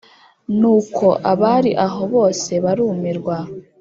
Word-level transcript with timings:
ni 0.59 0.67
uko 0.77 1.05
abari 1.31 1.71
aho 1.85 2.01
bose 2.15 2.51
barumirwa, 2.63 3.35